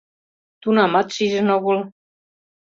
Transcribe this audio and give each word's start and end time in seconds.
Тунамат 0.61 1.07
шижын 1.15 1.47
огыл. 1.57 1.77